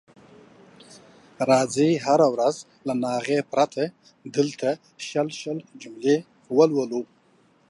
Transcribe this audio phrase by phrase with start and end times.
[1.49, 2.55] راځئ هره ورځ
[2.87, 3.83] له ناغې پرته
[4.35, 4.69] دلته
[5.07, 6.17] شل شل جملې
[6.57, 7.01] ولولو.